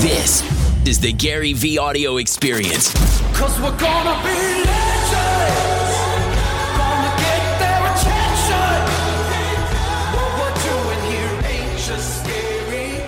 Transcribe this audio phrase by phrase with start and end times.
[0.00, 0.40] This
[0.88, 2.94] is the Gary V audio experience.
[3.36, 5.92] Cause we're gonna be legends.
[6.78, 8.80] Gonna get their attention.
[10.16, 13.04] What we're doing here ain't just scary.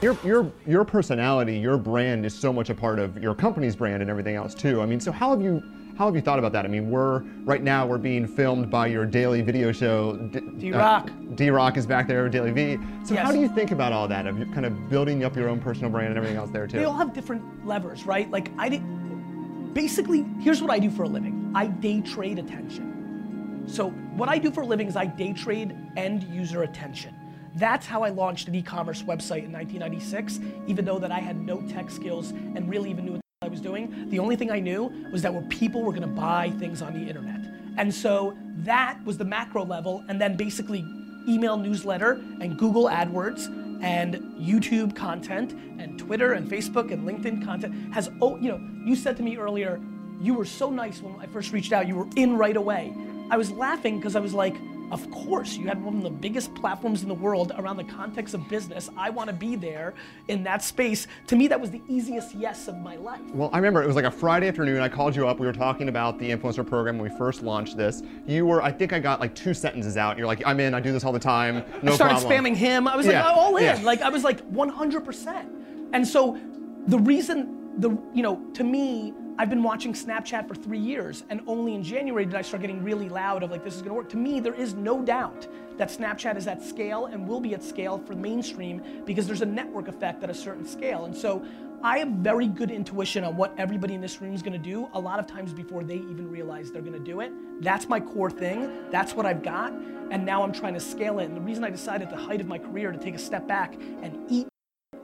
[0.00, 4.00] Your, your, your personality, your brand is so much a part of your company's brand
[4.00, 4.80] and everything else too.
[4.80, 5.62] I mean, so how have you
[5.98, 6.64] how have you thought about that?
[6.64, 10.16] I mean, we're right now we're being filmed by your daily video show.
[10.16, 11.10] D- D-Rock.
[11.10, 12.78] Uh, D-Rock is back there, Daily V.
[13.04, 15.58] So how do you think about all that of kind of building up your own
[15.58, 16.78] personal brand and everything else there too?
[16.78, 18.30] They all have different levers, right?
[18.30, 19.74] Like I did.
[19.74, 21.50] Basically, here's what I do for a living.
[21.52, 23.64] I day trade attention.
[23.66, 27.12] So what I do for a living is I day trade end user attention.
[27.56, 30.38] That's how I launched an e-commerce website in 1996,
[30.68, 34.10] even though that I had no tech skills and really even knew I was doing.
[34.10, 37.08] The only thing I knew was that where people were gonna buy things on the
[37.08, 37.40] internet.
[37.76, 40.84] And so that was the macro level, and then basically
[41.28, 43.46] email newsletter and Google AdWords
[43.80, 48.96] and YouTube content and Twitter and Facebook and LinkedIn content has oh you know you
[48.96, 49.80] said to me earlier
[50.20, 52.92] you were so nice when I first reached out you were in right away.
[53.30, 54.56] I was laughing because I was like
[54.90, 58.34] of course you had one of the biggest platforms in the world around the context
[58.34, 58.88] of business.
[58.96, 59.94] I want to be there
[60.28, 61.06] in that space.
[61.26, 63.20] To me that was the easiest yes of my life.
[63.32, 64.80] Well, I remember it was like a Friday afternoon.
[64.80, 65.38] I called you up.
[65.38, 68.02] We were talking about the influencer program when we first launched this.
[68.26, 70.16] You were, I think I got like two sentences out.
[70.16, 70.74] You're like, I'm in.
[70.74, 71.64] I do this all the time.
[71.82, 72.44] No I started problem.
[72.44, 72.88] spamming him.
[72.88, 73.64] I was Yeah, like all in.
[73.64, 73.80] yeah.
[73.82, 75.48] Like I was like 100%.
[75.92, 76.38] And so
[76.86, 81.40] the reason the you know to me I've been watching Snapchat for three years, and
[81.46, 84.08] only in January did I start getting really loud of like this is gonna work.
[84.08, 87.62] To me, there is no doubt that Snapchat is at scale and will be at
[87.62, 91.04] scale for mainstream because there's a network effect at a certain scale.
[91.04, 91.44] And so
[91.84, 94.98] I have very good intuition on what everybody in this room is gonna do a
[94.98, 97.30] lot of times before they even realize they're gonna do it.
[97.62, 98.90] That's my core thing.
[98.90, 99.72] That's what I've got.
[100.10, 101.26] And now I'm trying to scale it.
[101.26, 103.46] And the reason I decided at the height of my career to take a step
[103.46, 104.48] back and eat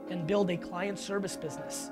[0.09, 1.89] and build a client service business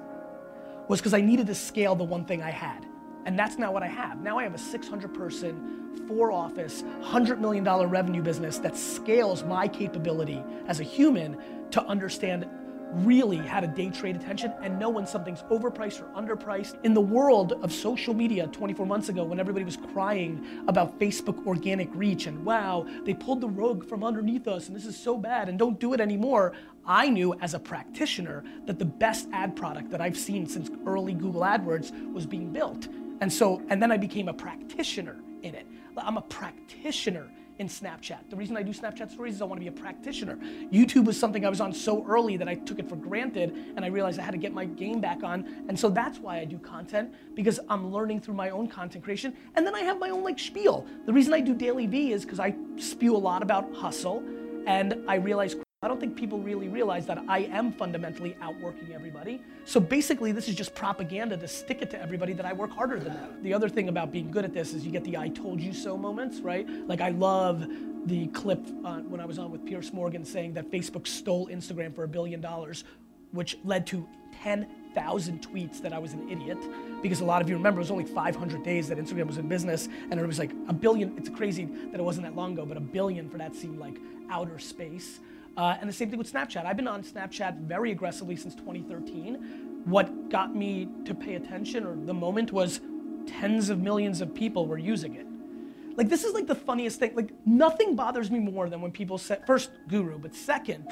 [0.88, 2.86] was because I needed to scale the one thing I had.
[3.26, 4.22] And that's not what I have.
[4.22, 9.68] Now I have a 600 person, four office, $100 million revenue business that scales my
[9.68, 11.38] capability as a human
[11.72, 12.48] to understand
[12.94, 16.84] really how to day trade attention and know when something's overpriced or underpriced.
[16.84, 21.46] In the world of social media 24 months ago, when everybody was crying about Facebook
[21.46, 25.18] organic reach and wow, they pulled the rug from underneath us and this is so
[25.18, 26.54] bad and don't do it anymore,
[26.86, 31.14] I knew as a practitioner that the best ad product that I've seen since early
[31.14, 32.88] Google AdWords was being built.
[33.22, 35.66] And so, and then I became a practitioner in it.
[35.98, 37.30] I'm a practitioner
[37.64, 38.30] in Snapchat.
[38.30, 40.36] The reason I do Snapchat stories is I want to be a practitioner.
[40.70, 43.86] YouTube was something I was on so early that I took it for granted and
[43.86, 45.66] I realized I had to get my game back on.
[45.70, 49.34] And so that's why I do content because I'm learning through my own content creation.
[49.56, 50.86] And then I have my own like spiel.
[51.06, 54.22] The reason I do Daily V is because I spew a lot about hustle
[54.68, 59.42] and I realize I don't think people really realize that I am fundamentally outworking everybody.
[59.66, 62.98] So basically, this is just propaganda to stick it to everybody that I work harder
[63.00, 63.44] than them.
[63.44, 65.74] The other thing about being good at this is you get the I told you
[65.74, 66.66] so moments, right?
[66.88, 67.68] Like, I love
[68.06, 71.94] the clip uh, when I was on with Piers Morgan saying that Facebook stole Instagram
[71.94, 72.86] for a billion dollars,
[73.32, 74.08] which led to
[74.42, 76.60] 10,000 tweets that I was an idiot.
[77.02, 79.50] Because a lot of you remember it was only 500 days that Instagram was in
[79.50, 81.18] business, and it was like a billion.
[81.18, 83.98] It's crazy that it wasn't that long ago, but a billion for that seemed like
[84.30, 85.20] outer space.
[85.56, 86.66] Uh, and the same thing with Snapchat.
[86.66, 89.84] I've been on Snapchat very aggressively since 2013.
[89.86, 92.82] What got me to pay attention, or the moment, was
[93.28, 95.28] tens of millions of people were using it.
[95.96, 97.16] Like this is like the funniest thing.
[97.16, 100.88] Like nothing bothers me more than when people say first guru, but second,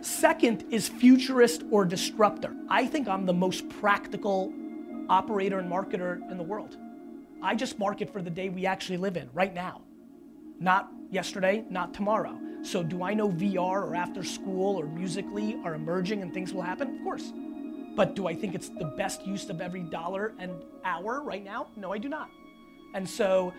[0.00, 2.54] second is futurist or disruptor.
[2.68, 4.52] I think I'm the most practical
[5.08, 6.76] operator and marketer in the world.
[7.40, 9.82] I just market for the day we actually live in, right now.
[10.58, 12.38] Not yesterday, not tomorrow.
[12.62, 16.62] So do I know VR or after school or Musical.ly are emerging and things will
[16.62, 16.96] happen?
[16.96, 17.32] Of course.
[17.96, 20.52] But do I think it's the best use of every dollar and
[20.84, 21.66] hour right now?
[21.76, 22.30] No, I do not.
[22.94, 23.52] And so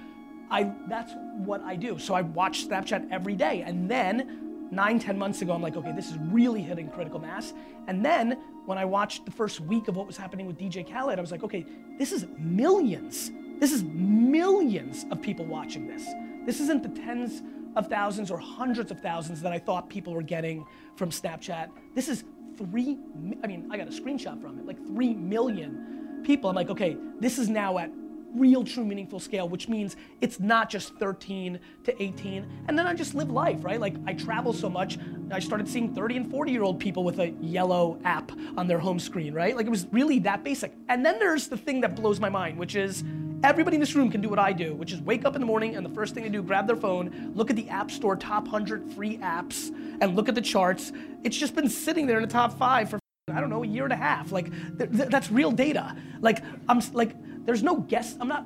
[0.49, 1.99] I that's what I do.
[1.99, 3.63] So I watch Snapchat every day.
[3.65, 7.53] And then nine, ten months ago, I'm like, okay, this is really hitting critical mass.
[7.87, 11.19] And then when I watched the first week of what was happening with DJ Khaled,
[11.19, 11.65] I was like, okay,
[11.99, 13.31] this is millions.
[13.59, 16.05] This is millions of people watching this.
[16.45, 17.41] This isn't the tens
[17.75, 20.65] of thousands or hundreds of thousands that I thought people were getting
[20.95, 21.69] from Snapchat.
[21.95, 22.23] This is
[22.57, 22.97] three,
[23.43, 26.49] I mean, I got a screenshot from it, like three million people.
[26.49, 27.91] I'm like, okay, this is now at
[28.35, 32.65] real, true, meaningful scale, which means it's not just 13 to 18.
[32.67, 33.79] And then I just live life, right?
[33.79, 34.97] Like I travel so much,
[35.31, 38.79] I started seeing 30 and 40 year old people with a yellow app on their
[38.79, 39.55] home screen, right?
[39.55, 40.73] Like it was really that basic.
[40.89, 43.03] And then there's the thing that blows my mind, which is
[43.43, 45.47] everybody in this room can do what I do, which is wake up in the
[45.47, 48.15] morning and the first thing they do, grab their phone, look at the App Store
[48.15, 49.67] top 100 free apps,
[50.01, 50.91] and look at the charts.
[51.23, 52.99] It's just been sitting there in the top five for
[53.31, 54.31] I don't know, a year and a half.
[54.33, 55.95] Like th- th- that's real data.
[56.19, 58.17] Like I'm like, there's no guess.
[58.19, 58.45] I'm not.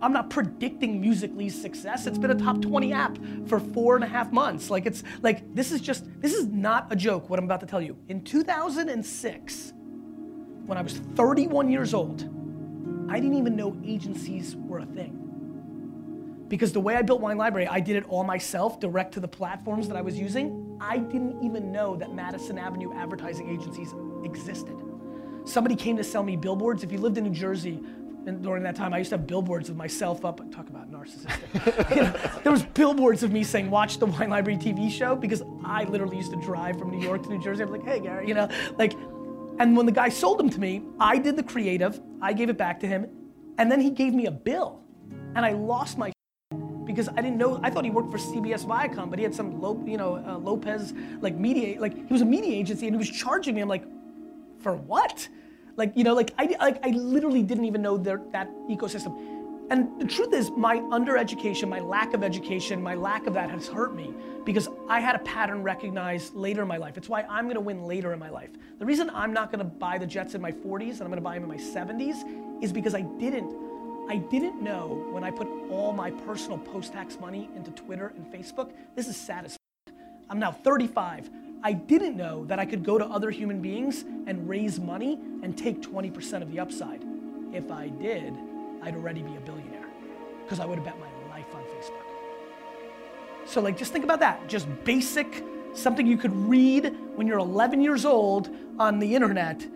[0.00, 2.06] I'm not predicting Musical.ly's success.
[2.06, 4.70] It's been a top 20 app for four and a half months.
[4.70, 7.28] Like it's like this is just this is not a joke.
[7.28, 7.98] What I'm about to tell you.
[8.08, 9.74] In 2006,
[10.64, 12.33] when I was 31 years old,
[13.14, 16.46] I didn't even know agencies were a thing.
[16.48, 19.28] Because the way I built Wine Library, I did it all myself, direct to the
[19.28, 20.76] platforms that I was using.
[20.80, 23.94] I didn't even know that Madison Avenue advertising agencies
[24.24, 24.74] existed.
[25.44, 26.82] Somebody came to sell me billboards.
[26.82, 27.80] If you lived in New Jersey,
[28.26, 30.40] and during that time, I used to have billboards of myself up.
[30.50, 31.90] Talk about narcissistic.
[31.94, 35.44] You know, there was billboards of me saying, "Watch the Wine Library TV show," because
[35.64, 37.62] I literally used to drive from New York to New Jersey.
[37.62, 38.94] I'm like, "Hey, Gary," you know, like.
[39.58, 42.00] And when the guy sold them to me, I did the creative.
[42.20, 43.06] I gave it back to him,
[43.58, 44.80] and then he gave me a bill,
[45.34, 46.12] and I lost my
[46.84, 47.60] because I didn't know.
[47.62, 50.38] I thought he worked for CBS Viacom, but he had some Lo, you know uh,
[50.38, 53.60] Lopez like media like he was a media agency and he was charging me.
[53.60, 53.84] I'm like,
[54.60, 55.28] for what?
[55.76, 59.16] Like you know like I like I literally didn't even know their, that ecosystem.
[59.70, 63.66] And the truth is, my undereducation, my lack of education, my lack of that has
[63.66, 64.12] hurt me
[64.44, 66.98] because I had a pattern recognized later in my life.
[66.98, 68.50] It's why I'm gonna win later in my life.
[68.78, 71.34] The reason I'm not gonna buy the Jets in my 40s and I'm gonna buy
[71.34, 73.54] them in my 70s is because I didn't
[74.06, 78.70] I didn't know when I put all my personal post-tax money into Twitter and Facebook.
[78.94, 79.56] This is sad as
[80.28, 81.30] I'm now 35.
[81.62, 85.56] I didn't know that I could go to other human beings and raise money and
[85.56, 87.02] take 20% of the upside.
[87.54, 88.36] If I did,
[88.84, 89.88] I'd already be a billionaire
[90.44, 92.04] because I would have bet my life on Facebook.
[93.46, 94.46] So like just think about that.
[94.46, 95.42] Just basic
[95.72, 99.66] something you could read when you're 11 years old on the internet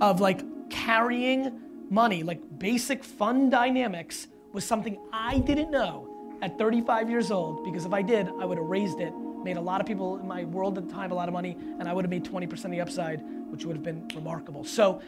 [0.00, 1.58] of like carrying
[1.90, 7.86] money, like basic fun dynamics was something I didn't know at 35 years old because
[7.86, 9.12] if I did, I would have raised it,
[9.42, 11.56] made a lot of people in my world at the time a lot of money,
[11.78, 14.62] and I would have made 20% of the upside, which would have been remarkable.
[14.62, 15.00] So,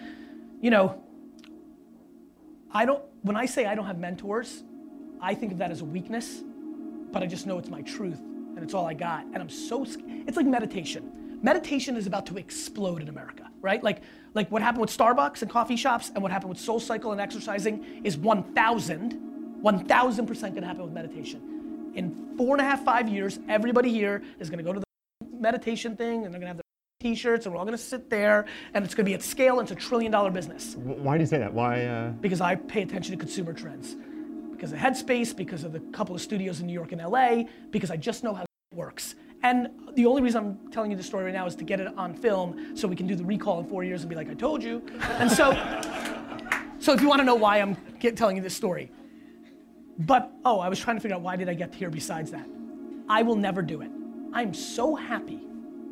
[0.60, 1.02] you know,
[2.72, 4.62] I don't, when I say I don't have mentors,
[5.20, 6.42] I think of that as a weakness,
[7.10, 9.24] but I just know it's my truth and it's all I got.
[9.24, 11.38] And I'm so, it's like meditation.
[11.42, 13.82] Meditation is about to explode in America, right?
[13.82, 14.02] Like,
[14.34, 17.20] like what happened with Starbucks and coffee shops and what happened with Soul Cycle and
[17.20, 21.92] exercising is 1,000, 1,000% gonna happen with meditation.
[21.96, 24.86] In four and a half, five years, everybody here is gonna go to the
[25.40, 26.69] meditation thing and they're gonna have their
[27.00, 28.44] t-shirts and we're all gonna sit there
[28.74, 31.26] and it's gonna be at scale and it's a trillion dollar business Why do you
[31.26, 31.52] say that?
[31.52, 31.82] Why?
[31.82, 32.10] Uh...
[32.10, 33.96] because I pay attention to consumer trends.
[34.52, 37.90] Because of Headspace, because of the couple of studios in New York and LA, because
[37.90, 39.14] I just know how it works.
[39.42, 41.88] And the only reason I'm telling you this story right now is to get it
[41.96, 44.34] on film so we can do the recall in four years and be like, I
[44.34, 44.82] told you.
[45.18, 45.52] And so,
[46.78, 48.92] so if you want to know why I'm get, telling you this story.
[49.98, 52.46] But, oh, I was trying to figure out why did I get here besides that.
[53.08, 53.90] I will never do it.
[54.34, 55.40] I'm so happy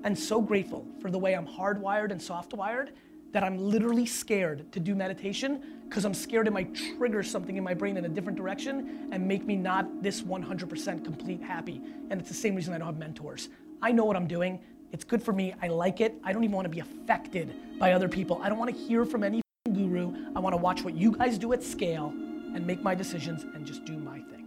[0.04, 2.90] and so grateful for the way I'm hardwired and softwired
[3.32, 7.64] that I'm literally scared to do meditation because I'm scared it might trigger something in
[7.64, 11.80] my brain in a different direction and make me not this 100% complete happy.
[12.10, 13.48] And it's the same reason I don't have mentors.
[13.82, 14.60] I know what I'm doing.
[14.92, 15.54] It's good for me.
[15.62, 16.14] I like it.
[16.24, 18.40] I don't even want to be affected by other people.
[18.42, 19.42] I don't want to hear from any
[19.72, 20.14] guru.
[20.34, 22.08] I want to watch what you guys do at scale
[22.54, 24.38] and make my decisions and just do my thing.